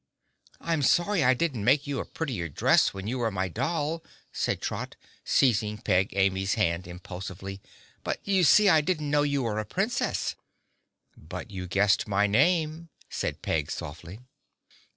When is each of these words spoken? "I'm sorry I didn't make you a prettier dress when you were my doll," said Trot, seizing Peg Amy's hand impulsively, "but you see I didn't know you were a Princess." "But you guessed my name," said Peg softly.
"I'm 0.59 0.81
sorry 0.81 1.23
I 1.23 1.35
didn't 1.35 1.63
make 1.63 1.85
you 1.85 1.99
a 1.99 2.05
prettier 2.05 2.49
dress 2.49 2.91
when 2.91 3.05
you 3.05 3.19
were 3.19 3.29
my 3.29 3.47
doll," 3.49 4.03
said 4.33 4.59
Trot, 4.59 4.95
seizing 5.23 5.77
Peg 5.77 6.09
Amy's 6.13 6.55
hand 6.55 6.87
impulsively, 6.87 7.61
"but 8.03 8.19
you 8.27 8.43
see 8.43 8.67
I 8.67 8.81
didn't 8.81 9.11
know 9.11 9.21
you 9.21 9.43
were 9.43 9.59
a 9.59 9.63
Princess." 9.63 10.33
"But 11.15 11.51
you 11.51 11.67
guessed 11.67 12.07
my 12.07 12.25
name," 12.25 12.89
said 13.11 13.43
Peg 13.43 13.69
softly. 13.69 14.21